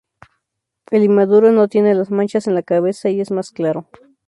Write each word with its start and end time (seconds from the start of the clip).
El 0.89 1.03
inmaduro 1.03 1.51
no 1.51 1.67
tiene 1.67 1.93
las 1.93 2.09
manchas 2.09 2.47
en 2.47 2.55
la 2.55 2.63
cabeza 2.63 3.09
y 3.09 3.21
es 3.21 3.29
más 3.29 3.51
claro. 3.51 3.87